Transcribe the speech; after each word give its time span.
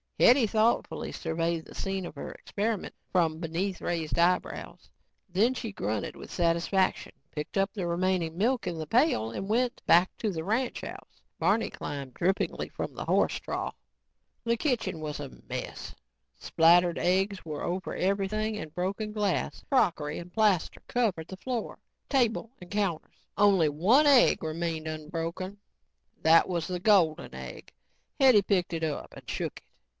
Hetty 0.19 0.45
thoughtfully 0.45 1.11
surveyed 1.11 1.65
the 1.65 1.73
scene 1.75 2.05
of 2.05 2.13
her 2.13 2.31
experiment 2.33 2.93
from 3.11 3.39
beneath 3.39 3.81
raised 3.81 4.19
eyebrows. 4.19 4.89
Then 5.29 5.55
she 5.55 5.71
grunted 5.71 6.15
with 6.15 6.31
satisfaction, 6.31 7.11
picked 7.31 7.57
up 7.57 7.73
the 7.73 7.87
remaining 7.87 8.37
milk 8.37 8.67
in 8.67 8.77
the 8.77 8.85
pail 8.85 9.31
and 9.31 9.49
went 9.49 9.81
back 9.87 10.15
to 10.17 10.31
the 10.31 10.43
ranch 10.43 10.81
house. 10.81 11.21
Barney 11.39 11.71
climbed 11.71 12.13
drippingly 12.13 12.69
from 12.69 12.93
the 12.93 13.05
horse 13.05 13.35
trough. 13.39 13.75
The 14.43 14.57
kitchen 14.57 14.99
was 15.01 15.19
a 15.19 15.29
mess. 15.49 15.95
Splattered 16.35 16.97
eggs 16.99 17.43
were 17.43 17.63
over 17.63 17.95
everything 17.95 18.57
and 18.57 18.73
broken 18.73 19.11
glass, 19.13 19.63
crockery 19.69 20.19
and 20.19 20.31
plaster 20.33 20.81
covered 20.87 21.27
the 21.29 21.37
floor, 21.37 21.79
table 22.09 22.51
and 22.59 22.69
counters. 22.69 23.25
Only 23.37 23.69
one 23.69 24.05
egg 24.05 24.43
remained 24.43 24.87
unbroken. 24.87 25.57
That 26.21 26.47
was 26.47 26.67
the 26.67 26.79
golden 26.79 27.33
egg. 27.35 27.71
Hetty 28.19 28.41
picked 28.43 28.73
it 28.73 28.83
up 28.83 29.13
and 29.15 29.27
shook 29.29 29.57
it. 29.59 29.63